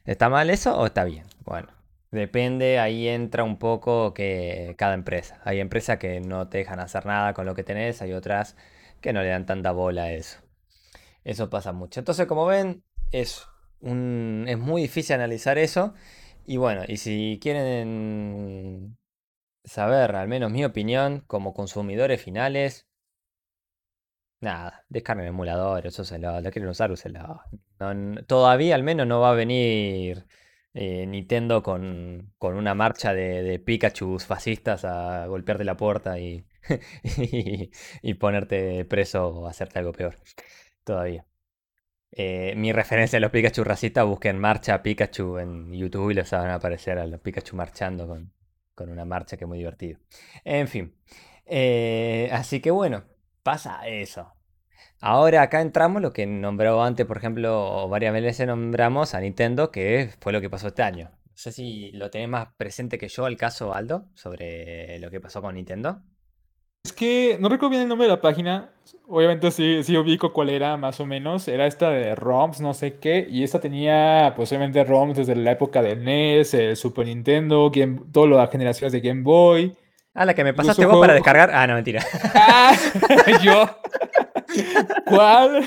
[0.06, 1.26] ¿Está mal eso o está bien?
[1.44, 1.70] Bueno,
[2.12, 5.42] depende, ahí entra un poco que cada empresa.
[5.44, 8.56] Hay empresas que no te dejan hacer nada con lo que tenés, hay otras
[9.02, 10.40] que no le dan tanta bola a eso.
[11.24, 12.00] Eso pasa mucho.
[12.00, 13.48] Entonces, como ven, es
[13.80, 15.94] un, es muy difícil analizar eso.
[16.46, 18.98] Y bueno, y si quieren
[19.64, 22.88] saber, al menos mi opinión, como consumidores finales,
[24.42, 27.42] nada, descarguen el emulador, úselo, lo quieren usar, úselo.
[27.80, 30.26] No, todavía al menos no va a venir
[30.74, 36.46] eh, Nintendo con, con una marcha de, de Pikachu fascistas a golpearte la puerta y,
[37.04, 37.72] y,
[38.02, 40.18] y ponerte preso o hacerte algo peor.
[40.84, 41.26] Todavía.
[42.12, 46.50] Eh, mi referencia a los Pikachu racistas, busquen marcha Pikachu en YouTube y les van
[46.50, 48.32] a aparecer a los Pikachu marchando con,
[48.76, 50.00] con una marcha que es muy divertido.
[50.44, 50.96] En fin.
[51.46, 53.04] Eh, así que bueno,
[53.44, 54.34] pasa eso.
[55.00, 60.10] Ahora acá entramos lo que nombró antes, por ejemplo, varias veces nombramos a Nintendo, que
[60.22, 61.12] fue lo que pasó este año.
[61.26, 65.20] No sé si lo tenés más presente que yo el caso, Aldo, sobre lo que
[65.20, 66.02] pasó con Nintendo.
[66.86, 68.70] Es que no recuerdo bien el nombre de la página.
[69.08, 71.48] Obviamente sí, sí ubico cuál era, más o menos.
[71.48, 73.26] Era esta de ROMs, no sé qué.
[73.30, 78.32] Y esta tenía posiblemente ROMs desde la época del NES, el Super Nintendo, Game, todas
[78.32, 79.74] las generaciones de Game Boy.
[80.14, 81.52] Ah, la que me pasaste vos para descargar.
[81.54, 82.04] Ah, no, mentira.
[82.36, 82.76] Ah,
[83.42, 83.66] yo.
[85.06, 85.64] ¿Cuál?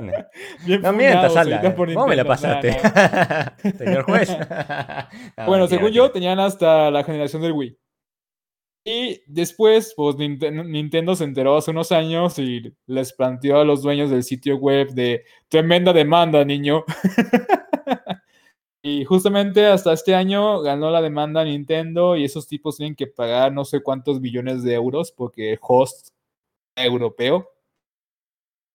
[0.00, 1.74] No, no mientas, Alda.
[1.76, 2.78] Vos me la pasaste.
[3.76, 4.34] Señor juez.
[5.46, 7.78] bueno, según yo, tenían hasta la generación del Wii.
[8.88, 14.10] Y después, pues Nintendo se enteró hace unos años y les planteó a los dueños
[14.10, 16.84] del sitio web de tremenda demanda, niño.
[18.88, 23.52] Y justamente hasta este año ganó la demanda Nintendo y esos tipos tienen que pagar
[23.52, 26.10] no sé cuántos billones de euros porque host
[26.76, 27.50] europeo.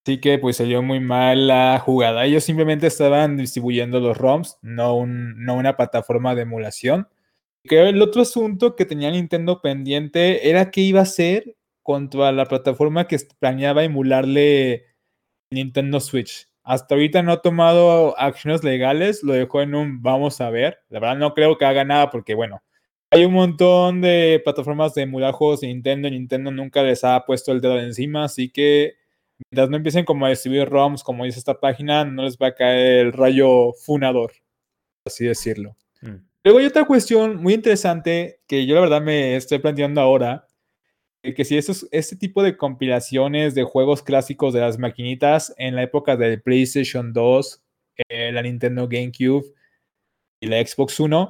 [0.05, 2.25] Así que pues salió muy mal la jugada.
[2.25, 7.07] Ellos simplemente estaban distribuyendo los ROMs, no, un, no una plataforma de emulación.
[7.63, 12.45] Creo el otro asunto que tenía Nintendo pendiente era qué iba a hacer contra la
[12.45, 14.85] plataforma que planeaba emularle
[15.51, 16.47] Nintendo Switch.
[16.63, 20.79] Hasta ahorita no ha tomado acciones legales, lo dejó en un vamos a ver.
[20.89, 22.61] La verdad no creo que haga nada porque, bueno,
[23.11, 26.09] hay un montón de plataformas de emular juegos de Nintendo.
[26.09, 28.95] Nintendo nunca les ha puesto el dedo encima, así que
[29.51, 32.55] mientras no empiecen como a distribuir ROMs, como dice esta página, no les va a
[32.55, 34.31] caer el rayo funador,
[35.05, 35.75] así decirlo.
[36.43, 40.47] Luego hay otra cuestión muy interesante que yo la verdad me estoy planteando ahora,
[41.21, 45.83] que si estos, este tipo de compilaciones de juegos clásicos de las maquinitas en la
[45.83, 47.63] época del PlayStation 2,
[48.09, 49.45] eh, la Nintendo GameCube
[50.39, 51.27] y la Xbox One,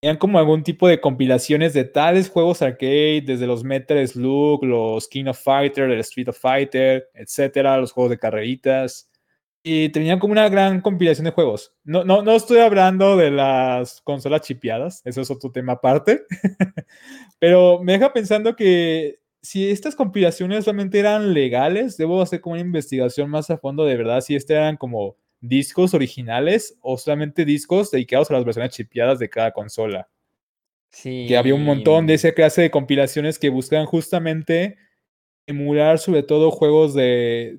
[0.00, 5.08] tenían como algún tipo de compilaciones de tales juegos arcade, desde los Metal Slug, los
[5.08, 9.10] King of Fighter, el Street of Fighter, etcétera, los juegos de carreritas.
[9.62, 11.74] Y tenían como una gran compilación de juegos.
[11.84, 16.22] No, no, no estoy hablando de las consolas chipeadas, eso es otro tema aparte.
[17.38, 22.62] Pero me deja pensando que si estas compilaciones realmente eran legales, debo hacer como una
[22.62, 27.90] investigación más a fondo de verdad si estas eran como discos originales o solamente discos
[27.90, 30.08] dedicados a las versiones chipeadas de cada consola.
[30.90, 31.26] Sí.
[31.28, 34.76] Que había un montón de esa clase de compilaciones que buscan justamente
[35.46, 37.58] emular sobre todo juegos de...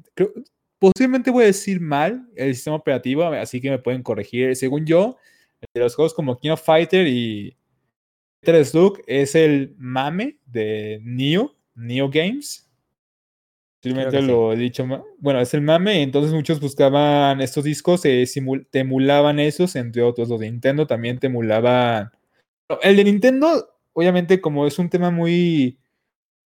[0.80, 4.56] posiblemente voy a decir mal el sistema operativo, así que me pueden corregir.
[4.56, 5.18] Según yo,
[5.74, 7.56] de los juegos como King of Fighter y
[8.42, 12.66] Metal Slug es el mame de Neo, Neo Games.
[13.82, 14.86] Simplemente lo he dicho.
[15.20, 16.02] Bueno, es el mame.
[16.02, 20.28] Entonces muchos buscaban estos discos, te emulaban esos, entre otros.
[20.30, 22.12] Los de Nintendo también te emulaban.
[22.82, 25.78] El de Nintendo, obviamente, como es un tema muy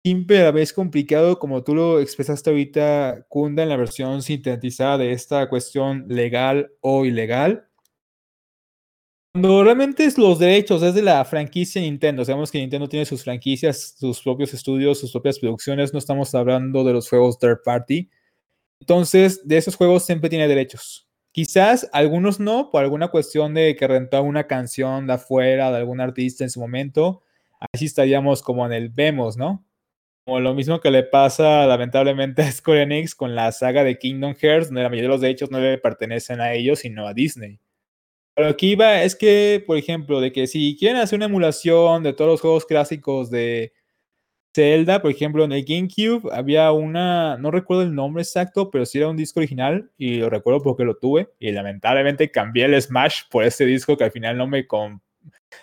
[0.05, 5.13] simple, a vez complicado, como tú lo expresaste ahorita, Kunda, en la versión sintetizada de
[5.13, 7.69] esta cuestión legal o ilegal.
[9.33, 12.23] Cuando realmente es los derechos es de la franquicia Nintendo.
[12.25, 15.93] Sabemos que Nintendo tiene sus franquicias, sus propios estudios, sus propias producciones.
[15.95, 18.11] No estamos hablando de los juegos third party.
[18.81, 21.09] Entonces, de esos juegos siempre tiene derechos.
[21.31, 26.03] Quizás algunos no, por alguna cuestión de que rentó una canción de afuera de algún
[26.03, 27.23] artista en su momento.
[27.73, 29.65] Así estaríamos como en el vemos, ¿no?
[30.25, 34.35] Como lo mismo que le pasa lamentablemente a Square Enix con la saga de Kingdom
[34.35, 37.59] Hearts, donde la mayoría de los derechos no le pertenecen a ellos, sino a Disney.
[38.37, 42.13] Lo que iba es que, por ejemplo, de que si quieren hacer una emulación de
[42.13, 43.73] todos los juegos clásicos de
[44.55, 48.99] Zelda, por ejemplo, en el GameCube había una, no recuerdo el nombre exacto, pero sí
[48.99, 53.23] era un disco original y lo recuerdo porque lo tuve y lamentablemente cambié el Smash
[53.31, 54.67] por ese disco que al final no me,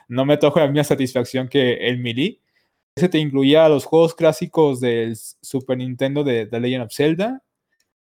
[0.07, 2.39] no me trajo la misma satisfacción que el Melee.
[2.99, 7.41] Ese te incluía los juegos clásicos del Super Nintendo de The Legend of Zelda.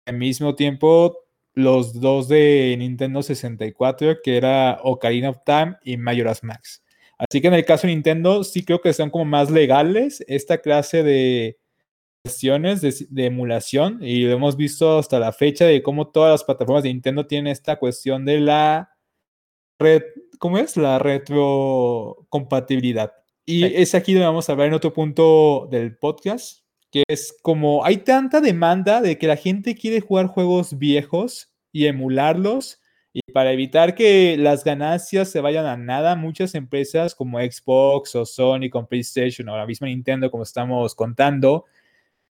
[0.06, 1.20] Al mismo tiempo
[1.54, 6.84] los dos de Nintendo 64, que era Ocarina of Time y Majora's Max.
[7.18, 10.58] Así que en el caso de Nintendo, sí creo que son como más legales esta
[10.58, 11.58] clase de
[12.26, 16.84] cuestiones de, emulación y lo hemos visto hasta la fecha de cómo todas las plataformas
[16.84, 18.98] de Nintendo tienen esta cuestión de la
[19.80, 20.04] red,
[20.40, 20.76] ¿cómo es?
[20.76, 23.23] La retrocompatibilidad.
[23.46, 27.84] Y es aquí donde vamos a hablar en otro punto del podcast, que es como
[27.84, 32.80] hay tanta demanda de que la gente quiere jugar juegos viejos y emularlos.
[33.12, 38.26] Y para evitar que las ganancias se vayan a nada, muchas empresas como Xbox o
[38.26, 41.66] Sony con PlayStation o la misma Nintendo, como estamos contando,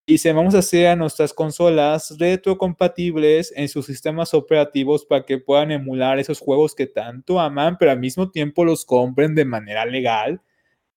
[0.08, 5.72] dicen vamos a hacer a nuestras consolas retrocompatibles en sus sistemas operativos para que puedan
[5.72, 10.42] emular esos juegos que tanto aman, pero al mismo tiempo los compren de manera legal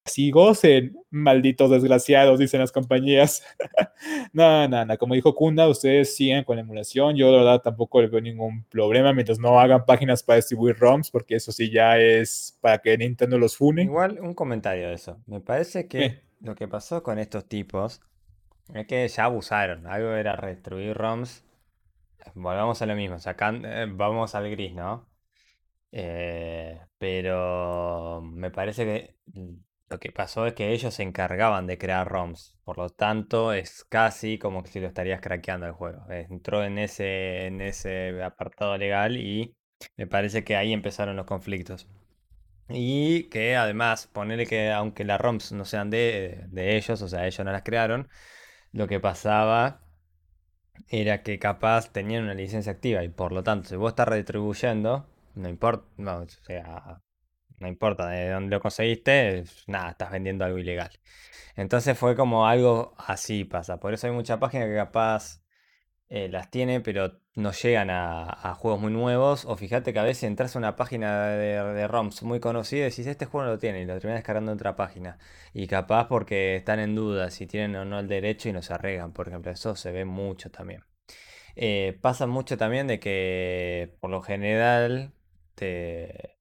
[0.07, 3.43] así gocen, malditos desgraciados, dicen las compañías.
[4.33, 8.01] no, no, no, como dijo Kunda, ustedes siguen con la emulación, yo de verdad tampoco
[8.01, 11.99] le veo ningún problema mientras no hagan páginas para distribuir ROMs, porque eso sí ya
[11.99, 13.83] es para que Nintendo los fune.
[13.83, 15.21] Igual un comentario de eso.
[15.27, 18.01] Me parece que lo que pasó con estos tipos
[18.73, 19.87] es que ya abusaron.
[19.87, 21.43] Algo era redestruir ROMs.
[22.33, 25.07] Volvamos a lo mismo, sacan, eh, vamos al gris, ¿no?
[25.91, 29.15] Eh, pero me parece que
[29.89, 32.57] lo que pasó es que ellos se encargaban de crear ROMs.
[32.63, 36.05] Por lo tanto, es casi como que si lo estarías craqueando el juego.
[36.09, 39.55] Entró en ese, en ese apartado legal y
[39.95, 41.87] me parece que ahí empezaron los conflictos.
[42.69, 47.25] Y que además, ponerle que aunque las ROMs no sean de, de ellos, o sea,
[47.25, 48.09] ellos no las crearon,
[48.73, 49.81] lo que pasaba
[50.89, 55.07] era que capaz tenían una licencia activa y por lo tanto, si vos estás redistribuyendo,
[55.35, 57.01] no importa, no, o sea,
[57.59, 60.91] no importa de dónde lo conseguiste, nada, estás vendiendo algo ilegal.
[61.55, 63.79] Entonces fue como algo así pasa.
[63.79, 65.41] Por eso hay mucha página que capaz
[66.09, 69.45] eh, las tiene, pero no llegan a, juegos muy nuevos.
[69.45, 73.07] O fíjate que a veces entras a una página de, ROMs muy conocida y decís,
[73.07, 75.17] este juego no lo tiene, y lo terminas descargando en otra página.
[75.53, 78.73] Y capaz porque están en duda si tienen o no el derecho y no se
[78.73, 79.51] arreglan, por ejemplo.
[79.51, 80.83] Eso se ve mucho también.
[81.55, 85.13] Eh, pasa mucho también de que por lo general
[85.55, 86.36] te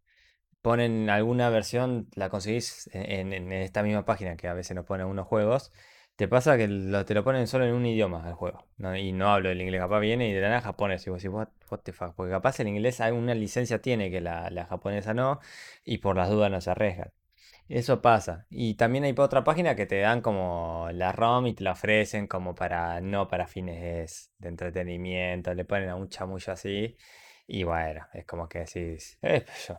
[0.66, 5.06] ponen alguna versión, la conseguís en, en- esta misma página que a veces nos ponen
[5.06, 5.72] unos juegos.
[6.16, 6.66] Te pasa que
[7.06, 8.64] te lo ponen solo en un idioma el juego.
[8.98, 9.80] Y no hablo el inglés.
[9.82, 11.06] Capaz viene y de la nada japonés.
[11.06, 12.14] Y vos decís, what, what the fuck.
[12.14, 15.40] Porque capaz el inglés alguna licencia tiene que la, la japonesa no.
[15.84, 17.12] Y por las dudas no se arriesgan.
[17.68, 18.46] Eso pasa.
[18.50, 22.26] Y también hay otra página que te dan como la ROM y te la ofrecen
[22.26, 25.52] como para, no para fines de entretenimiento.
[25.54, 26.96] Le ponen a un chamullo así.
[27.46, 29.78] Y bueno, es como que decís, "Eh, yo,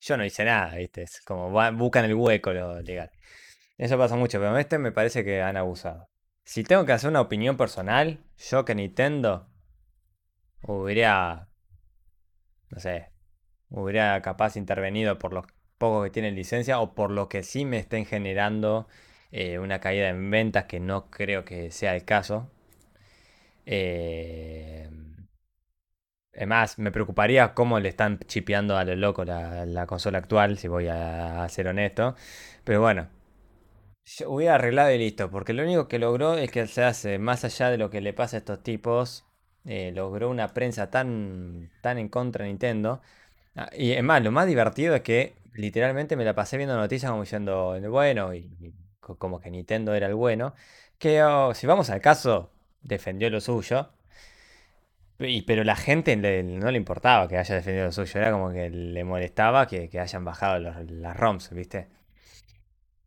[0.00, 1.02] yo, no hice nada, ¿viste?
[1.02, 3.10] Es como buscan el hueco lo legal.
[3.78, 6.08] Eso pasa mucho, pero este me parece que han abusado.
[6.44, 9.48] Si tengo que hacer una opinión personal, yo que Nintendo
[10.62, 11.48] hubiera,
[12.70, 13.10] no sé,
[13.70, 15.46] hubiera capaz intervenido por los
[15.78, 18.88] pocos que tienen licencia o por lo que sí me estén generando
[19.32, 22.50] eh, una caída en ventas que no creo que sea el caso.
[23.66, 24.88] Eh,
[26.36, 30.58] es más, me preocuparía cómo le están chipeando a lo loco la, la consola actual,
[30.58, 32.14] si voy a, ser honesto.
[32.64, 33.08] Pero bueno,
[34.26, 37.70] hubiera arreglado y listo, porque lo único que logró es que se hace, más allá
[37.70, 39.24] de lo que le pasa a estos tipos,
[39.64, 43.00] eh, logró una prensa tan, tan en contra de Nintendo.
[43.56, 47.10] Ah, y es más, lo más divertido es que literalmente me la pasé viendo noticias
[47.10, 50.54] como diciendo, bueno, y, y co- como que Nintendo era el bueno,
[50.98, 53.90] que oh, si vamos al caso, defendió lo suyo.
[55.18, 58.70] Y, pero la gente no le importaba que haya defendido lo suyo, era como que
[58.70, 61.88] le molestaba que, que hayan bajado los- las ROMs, ¿viste?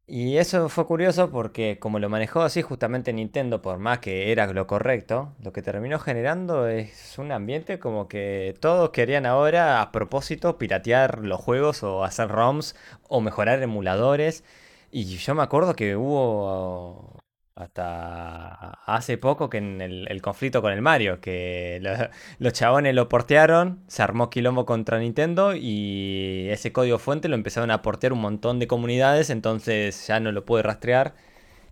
[0.07, 4.47] Y eso fue curioso porque como lo manejó así justamente Nintendo, por más que era
[4.51, 9.91] lo correcto, lo que terminó generando es un ambiente como que todos querían ahora a
[9.91, 12.75] propósito piratear los juegos o hacer ROMs
[13.07, 14.43] o mejorar emuladores.
[14.91, 17.18] Y yo me acuerdo que hubo
[17.59, 21.91] hasta hace poco que en el, conflicto con el Mario, que lo-
[22.39, 27.71] los chabones lo portearon, se armó quilombo contra Nintendo y ese código fuente lo empezaron
[27.71, 31.15] a portear un montón de comunidades, entonces ya no lo pude rastrear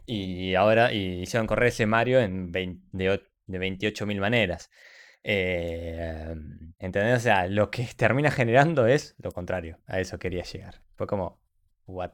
[0.05, 4.69] y ahora y hicieron correr ese Mario en 20 de, de 28.000 maneras.
[5.23, 6.33] Eh,
[6.79, 7.17] ¿entendés?
[7.17, 10.81] O sea, lo que termina generando es lo contrario, a eso quería llegar.
[10.95, 11.39] Fue como,
[11.85, 12.11] what?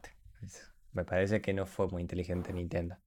[0.94, 2.98] Me parece que no fue muy inteligente Nintendo.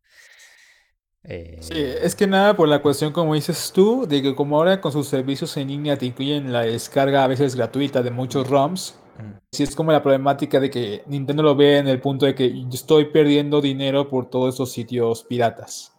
[1.60, 4.80] Sí, Eh, es que nada por la cuestión, como dices tú, de que como ahora
[4.80, 8.94] con sus servicios en línea te incluyen la descarga a veces gratuita de muchos ROMs,
[9.18, 9.32] mm.
[9.50, 12.52] sí es como la problemática de que Nintendo lo ve en el punto de que
[12.52, 15.92] yo estoy perdiendo dinero por todos estos sitios piratas.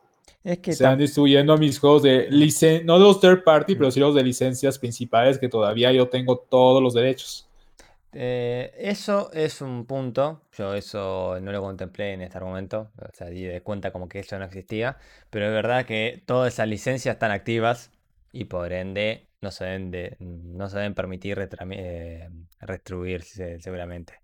[0.44, 3.78] es que Se están distribuyendo mis juegos de licencia, no de los third party, Mm.
[3.80, 7.47] pero sí los de licencias principales que todavía yo tengo todos los derechos.
[8.13, 13.28] Eh, eso es un punto, yo eso no lo contemplé en este argumento, o sea,
[13.28, 14.98] di de cuenta como que eso no existía,
[15.30, 17.91] pero es verdad que todas esas licencias están activas
[18.32, 21.38] y por ende no se deben, de- no se deben permitir
[23.39, 24.22] eh, seguramente.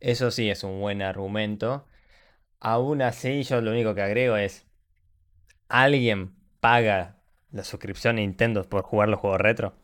[0.00, 1.86] Eso sí es un buen argumento.
[2.60, 4.66] Aún así, yo lo único que agrego es,
[5.68, 7.16] ¿alguien paga
[7.50, 9.74] la suscripción a Nintendo por jugar los juegos retro?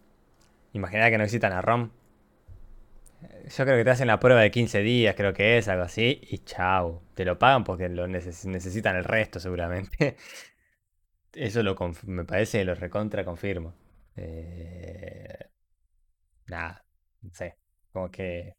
[0.74, 1.90] Imagina que no necesitan la ROM.
[3.56, 6.20] Yo creo que te hacen la prueba de 15 días, creo que es algo así,
[6.22, 7.02] y chao.
[7.14, 10.16] Te lo pagan porque lo neces- necesitan el resto seguramente.
[11.32, 13.74] Eso lo me parece, lo recontra confirmo.
[14.16, 15.48] Eh,
[16.46, 16.84] nada,
[17.22, 17.56] no sé.
[17.92, 18.54] Como que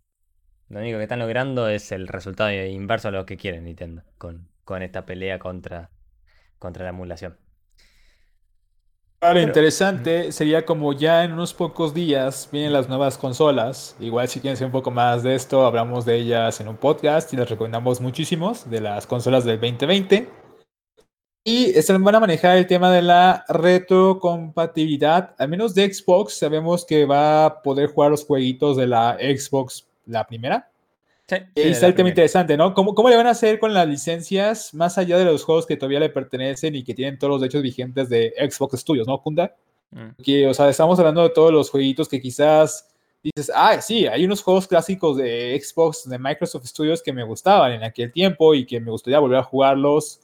[0.69, 4.49] Lo único que están logrando es el resultado inverso a lo que quieren Nintendo con,
[4.65, 5.91] con esta pelea contra,
[6.59, 7.39] contra la emulación.
[9.21, 13.97] Vale, interesante sería como ya en unos pocos días vienen las nuevas consolas.
[13.99, 17.33] Igual si quieren saber un poco más de esto, hablamos de ellas en un podcast
[17.33, 20.29] y las recomendamos muchísimos de las consolas del 2020.
[21.43, 26.37] Y van a manejar el tema de la retrocompatibilidad, al menos de Xbox.
[26.37, 30.68] Sabemos que va a poder jugar los jueguitos de la Xbox, la primera.
[31.29, 32.73] Sí, y está el tema interesante, ¿no?
[32.73, 35.77] ¿Cómo, ¿Cómo, le van a hacer con las licencias más allá de los juegos que
[35.77, 39.55] todavía le pertenecen y que tienen todos los derechos vigentes de Xbox Studios, ¿no, Kunda?
[39.91, 40.21] Mm.
[40.23, 42.89] Que, o sea, estamos hablando de todos los jueguitos que quizás
[43.21, 47.73] dices, ah, sí, hay unos juegos clásicos de Xbox, de Microsoft Studios que me gustaban
[47.73, 50.21] en aquel tiempo y que me gustaría volver a jugarlos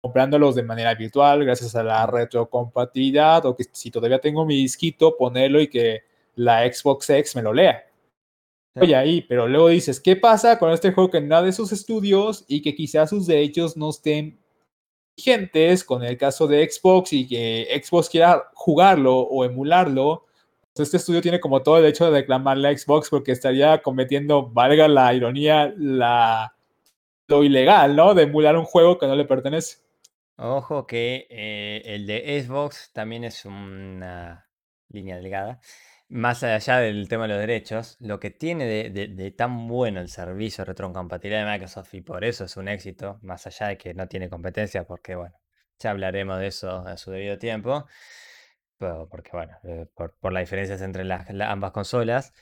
[0.00, 5.16] comprándolos de manera virtual gracias a la retrocompatibilidad o que si todavía tengo mi disquito,
[5.16, 6.02] ponerlo y que
[6.36, 7.84] la Xbox X me lo lea.
[8.80, 12.44] Oye, ahí, pero luego dices, ¿qué pasa con este juego que nada de sus estudios
[12.48, 14.38] y que quizás sus derechos no estén
[15.16, 20.26] vigentes con el caso de Xbox y que Xbox quiera jugarlo o emularlo?
[20.74, 24.48] Pues este estudio tiene como todo el derecho de reclamarle a Xbox porque estaría cometiendo,
[24.48, 26.54] valga la ironía, la,
[27.26, 28.14] lo ilegal, ¿no?
[28.14, 29.78] De emular un juego que no le pertenece.
[30.36, 34.48] Ojo que eh, el de Xbox también es una
[34.88, 35.60] línea delgada.
[36.10, 40.64] Más allá del tema de los derechos, lo que tiene de, tan bueno el servicio
[40.64, 44.08] de retrocompatibilidad de Microsoft y por eso es un éxito, más allá de que no
[44.08, 45.38] tiene competencia, porque bueno,
[45.78, 47.86] ya hablaremos de eso a su debido tiempo,
[48.78, 52.32] porque bueno, eh, por, las diferencias entre las, ambas consolas,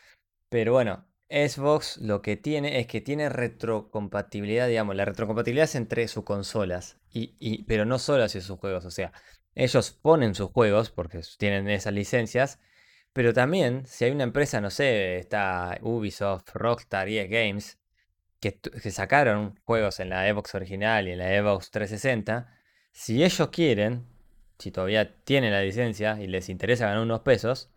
[0.49, 6.07] pero bueno, Xbox lo que tiene es que tiene retrocompatibilidad, digamos, la retrocompatibilidad es entre
[6.07, 9.13] sus consolas, y, pero no solo hacia sus juegos, o sea,
[9.57, 12.61] ellos ponen sus juegos porque tienen esas licencias,
[13.17, 17.79] pero también si hay una empresa, no sé, está Ubisoft, Rockstar, EA Games,
[18.41, 22.47] que, sacaron juegos en la Xbox original y en la Xbox 360,
[22.93, 24.05] si ellos quieren,
[24.59, 27.71] si todavía tienen la licencia y les interesa ganar unos pesos,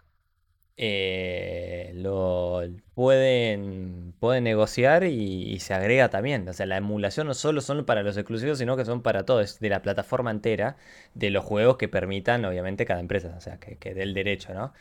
[0.76, 2.62] eh, lo
[2.94, 6.50] pueden, pueden negociar y, se agrega también.
[6.50, 9.60] O sea, la emulación no solo son para los exclusivos, sino que son para todos,
[9.62, 10.76] de la plataforma entera,
[11.14, 14.54] de los juegos que permitan, obviamente, cada empresa, o sea, que, que dé el derecho,
[14.54, 14.74] ¿no?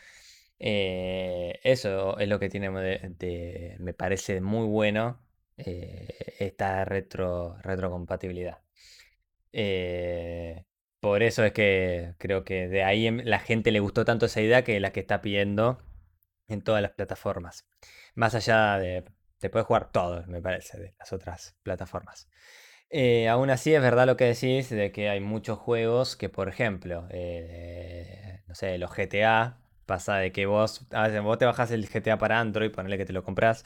[0.61, 5.21] Eh, eso es lo que tiene, me parece muy bueno,
[5.57, 8.59] eh, esta retro, retrocompatibilidad.
[11.01, 14.40] por eso es que creo que de ahí em, la gente le gustó tanto esa
[14.40, 15.79] idea que la que está pidiendo
[16.49, 17.66] en todas las plataformas.
[18.14, 19.05] Más allá de,
[19.38, 22.29] te puedes jugar todo, me parece, de las otras plataformas.
[22.90, 26.49] Eh, aún así es verdad lo que decís de que hay muchos juegos que, por
[26.49, 31.72] ejemplo, eh, no sé, los GTA, pasa de que vos, a veces vos te bajás
[31.72, 33.64] el GTA para Android, ponele que te lo compras,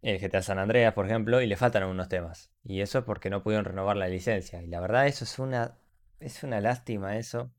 [0.00, 2.50] el GTA San Andreas, por ejemplo, y le faltan algunos temas.
[2.64, 4.62] Y eso es porque no pudieron renovar la licencia.
[4.62, 5.76] Y la verdad, eso es una,
[6.20, 7.52] es una lástima eso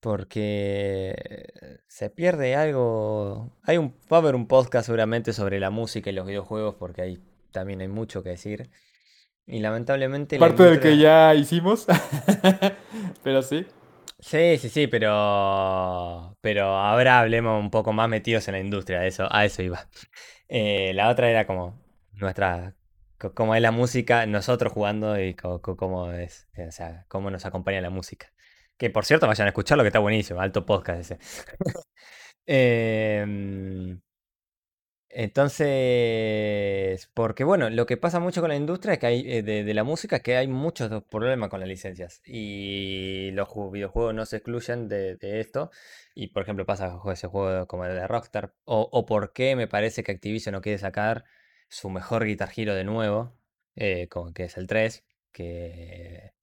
[0.00, 3.52] porque se pierde algo.
[3.62, 7.02] Hay un, va a haber un podcast seguramente sobre la música y los videojuegos, porque
[7.02, 8.70] ahí también hay mucho que decir.
[9.46, 10.38] Y lamentablemente.
[10.38, 11.86] Parte del que ya hicimos,
[13.22, 13.66] pero sí.
[14.22, 16.36] Sí, sí, sí, pero.
[16.40, 19.88] Pero ahora hablemos un poco más metidos en la industria, eso, a eso iba.
[20.52, 21.80] Eh, la otra era como
[22.12, 22.74] nuestra.
[23.34, 26.48] Cómo es la música, nosotros jugando y cómo, es.
[26.68, 28.32] O sea, cómo nos acompaña la música.
[28.76, 31.18] Que por cierto, vayan a escucharlo, que está buenísimo, alto podcast ese.
[32.46, 34.00] Em,
[35.12, 39.74] entonces, porque bueno, lo que pasa mucho con la industria es que hay, eh, de,
[39.74, 42.22] la música es que hay muchos problemas con las licencias.
[42.24, 45.70] Y los videojuegos no se excluyen de, esto.
[46.14, 48.54] Y por ejemplo, pasa con ese juego como el de Rockstar.
[48.64, 51.24] O, o por qué me parece que Activision no quiere sacar
[51.68, 53.34] su mejor Guitar Hero de nuevo,
[53.76, 55.04] eh, que es el 3.
[55.32, 56.34] Que,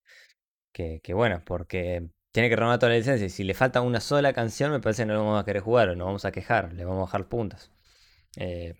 [0.74, 3.28] que, que bueno, porque tiene que renovar toda la licencia.
[3.28, 5.62] Y si le falta una sola canción, me parece que no lo vamos a querer
[5.62, 7.72] jugar o no vamos a quejar, le vamos a bajar puntos.
[8.36, 8.76] Eh,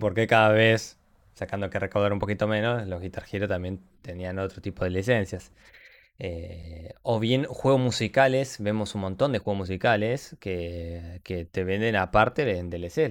[0.00, 0.98] porque cada vez,
[1.34, 5.52] sacando que recaudar un poquito menos, los Guitar Hero también tenían otro tipo de licencias.
[6.18, 11.20] Eh, o bien juegos musicales, vemos un montón de juegos musicales que,
[11.50, 13.10] te venden aparte en DLC,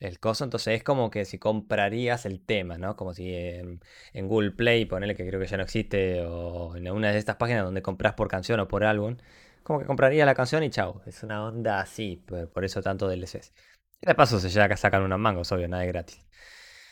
[0.00, 0.44] el coso.
[0.44, 2.96] Entonces es como que si comprarías el tema, ¿no?
[2.96, 3.80] Como si en,
[4.14, 7.64] Google Play, ponele que creo que ya no existe, o en una de estas páginas
[7.64, 9.16] donde compras por canción o por álbum,
[9.62, 11.02] como que comprarías la canción y chao.
[11.06, 13.52] Es una onda así, por, eso tanto DLCs.
[14.02, 16.24] De paso se llega a sacar unos mangos, obvio, nada de gratis.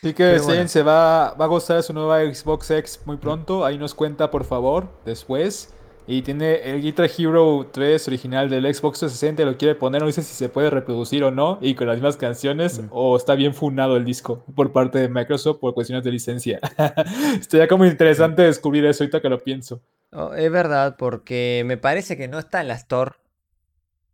[0.03, 3.65] Así que se va, va a gozar su nueva Xbox X muy pronto.
[3.65, 5.73] Ahí nos cuenta, por favor, después.
[6.09, 10.07] y tiene el Guitar Hero 3 original del Xbox 360 y lo quiere poner, no
[10.07, 12.87] dice si se puede reproducir o no, y con las mismas canciones, Mm.
[12.91, 16.59] o está bien funado el disco por parte de Microsoft por cuestiones de licencia.
[17.41, 19.81] Estaría como interesante descubrir eso ahorita que lo pienso.
[20.13, 23.11] Oh, es verdad, porque me parece que no está en la Store,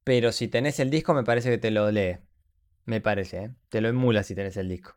[0.03, 2.17] pero si tenés el disco me parece que te lo lee.
[2.85, 3.51] Me parece, ¿eh?
[3.69, 4.95] Te lo emula si tenés el disco.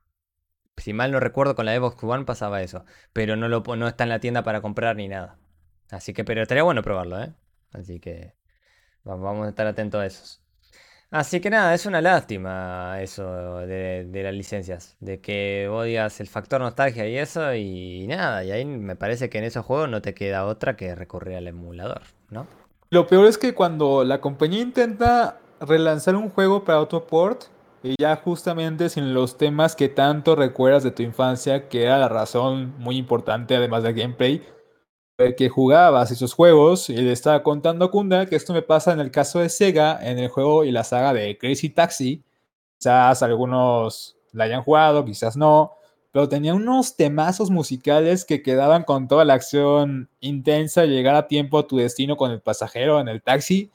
[0.77, 4.05] Si mal no recuerdo, con la Xbox One pasaba eso, pero no, lo, no está
[4.05, 5.39] en la tienda para comprar ni nada.
[5.91, 7.35] Así que, pero estaría bueno probarlo, ¿eh?
[7.73, 8.35] Así que
[9.09, 10.43] va- vamos a estar atentos a esos.
[11.11, 16.29] Así que nada, es una lástima eso de, de las licencias, de que odias el
[16.29, 20.03] factor nostalgia y eso, y nada, y ahí me parece que en esos juegos no
[20.03, 22.47] te queda otra que recurrir al emulador, ¿no?
[22.91, 27.45] Lo peor es que cuando la compañía intenta relanzar un juego para otro port,
[27.87, 32.09] y ya justamente sin los temas que tanto recuerdas de tu infancia, que era la
[32.09, 34.43] razón muy importante además del gameplay,
[35.37, 39.01] que jugabas esos juegos, y le estaba contando a Kunda que esto me pasa en
[39.01, 42.23] el caso de Sega, en el juego y la saga de Crazy Taxi.
[42.79, 45.73] Quizás algunos la hayan jugado, quizás no,
[46.13, 51.59] pero tenía unos temazos musicales que quedaban con toda la acción intensa, llegar a tiempo
[51.59, 53.71] a tu destino con el pasajero en el taxi,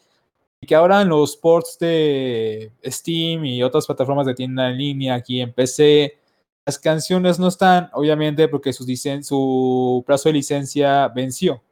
[0.61, 5.15] y que ahora en los ports de Steam y otras plataformas de tienda en línea
[5.15, 6.19] aquí en PC,
[6.65, 8.85] las canciones no están, obviamente, porque su,
[9.23, 11.63] su plazo de licencia venció.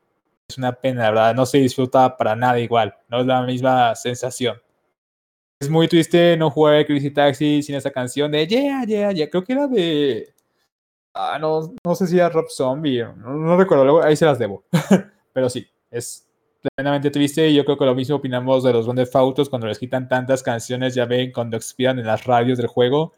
[0.50, 3.96] Es una pena, la verdad, no se disfruta para nada igual, no es la misma
[3.96, 4.60] sensación.
[5.62, 9.30] Es muy triste no jugar Crazy Taxi sin esa canción de Yeah, yeah, yeah.
[9.30, 10.34] Creo que era de.
[11.14, 14.40] Ah, no, no sé si era Rob Zombie, no, no recuerdo, luego ahí se las
[14.40, 14.64] debo.
[15.34, 16.29] Pero sí, es
[16.76, 19.80] plenamente triste y yo creo que lo mismo opinamos de los Grand Theft cuando les
[19.80, 23.14] quitan tantas canciones, ya ven, cuando expiran en las radios del juego.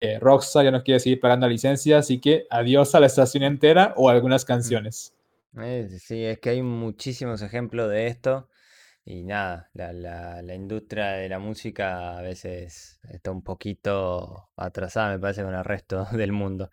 [0.00, 3.94] Eh, Rockstar ya no quiere seguir pagando licencia, así que adiós a la estación entera
[3.96, 5.14] o algunas canciones.
[5.58, 8.48] Eh, sí, es que hay muchísimos ejemplos de esto
[9.04, 15.18] y nada, la, la- industria de la música a veces está un poquito atrasada, me
[15.20, 16.70] parece, con el resto del mundo.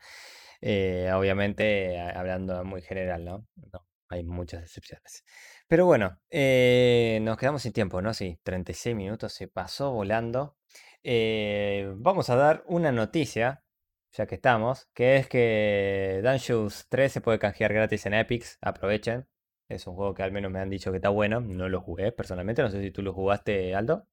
[0.62, 3.48] Eh, obviamente, hablando muy general, ¿no?
[3.74, 5.26] No, hay muchas excepciones.
[5.68, 8.14] Pero bueno, eh, nos quedamos sin tiempo, ¿no?
[8.14, 10.58] Sí, 36 minutos se pasó volando.
[11.04, 13.64] Eh, vamos a dar una noticia
[14.12, 19.28] ya que estamos, que es que Dangerous 3 se puede canjear gratis en Epics, aprovechen.
[19.68, 22.12] Es un juego que al menos me han dicho que está bueno, no lo jugué
[22.12, 24.08] personalmente, no sé si tú lo jugaste, Aldo.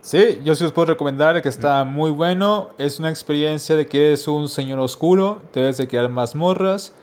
[0.00, 2.74] Sí, yo sí os puedo recomendar que está muy bueno.
[2.76, 6.94] Es una experiencia de que eres un señor oscuro, te debes de crear mazmorras,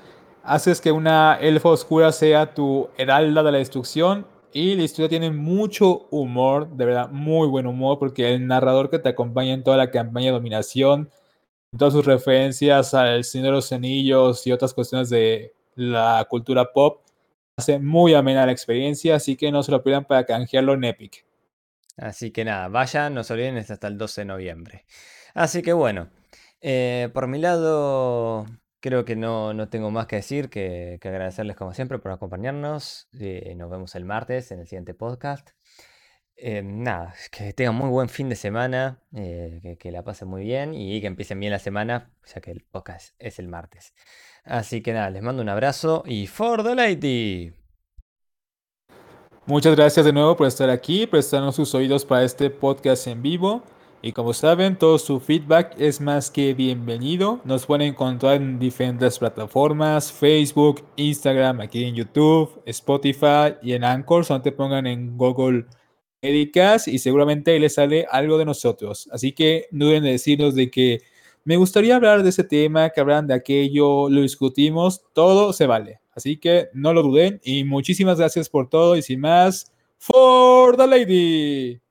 [0.44, 5.32] haces que una elfa oscura sea tu heralda de la destrucción y la historia tiene
[5.32, 9.78] mucho humor, de verdad, muy buen humor, porque el narrador que te acompaña en toda
[9.78, 11.10] la campaña de dominación,
[11.78, 17.02] todas sus referencias al Señor de los Anillos y otras cuestiones de la cultura pop,
[17.58, 21.26] hace muy amena la experiencia, así que no se lo pierdan para canjearlo en Epic.
[21.98, 24.86] Así que nada, vayan, no se olviden, es hasta el 12 de noviembre.
[25.34, 26.10] Así que bueno,
[26.62, 28.46] eh, por mi lado,
[28.82, 33.08] creo que no, no tengo más que decir que, que agradecerles como siempre por acompañarnos.
[33.20, 35.52] Eh, nos vemos el martes en el siguiente podcast.
[36.36, 40.44] Eh, nada, que tengan muy buen fin de semana, eh, que, que la pasen muy
[40.44, 43.94] bien y que empiecen bien la semana, ya que el podcast es el martes.
[44.44, 47.54] Así que nada, les mando un abrazo y for the lady.
[49.46, 53.64] Muchas gracias de nuevo por estar aquí, prestarnos sus oídos para este podcast en vivo.
[54.04, 57.40] Y como saben, todo su feedback es más que bienvenido.
[57.46, 64.26] Nos pueden encontrar en diferentes plataformas, Facebook, Instagram, aquí en YouTube, Spotify y en Anchor.
[64.26, 65.66] Solo te pongan en Google
[66.20, 69.08] Edicast y seguramente ahí les sale algo de nosotros.
[69.12, 71.02] Así que no deben de decirnos de que
[71.44, 76.00] me gustaría hablar de ese tema, que hablan de aquello, lo discutimos, todo se vale.
[76.16, 80.88] Así que no lo duden y muchísimas gracias por todo y sin más, for the
[80.88, 81.91] lady.